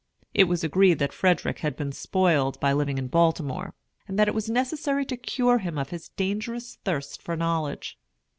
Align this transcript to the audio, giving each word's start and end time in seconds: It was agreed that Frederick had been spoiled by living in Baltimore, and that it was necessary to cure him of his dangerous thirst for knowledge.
It 0.33 0.45
was 0.45 0.63
agreed 0.63 0.97
that 0.97 1.13
Frederick 1.13 1.59
had 1.59 1.75
been 1.75 1.91
spoiled 1.91 2.59
by 2.59 2.73
living 2.73 2.97
in 2.97 3.05
Baltimore, 3.05 3.75
and 4.07 4.17
that 4.17 4.27
it 4.27 4.33
was 4.33 4.49
necessary 4.49 5.05
to 5.05 5.15
cure 5.15 5.59
him 5.59 5.77
of 5.77 5.91
his 5.91 6.09
dangerous 6.09 6.77
thirst 6.83 7.21
for 7.21 7.35
knowledge. 7.37 7.99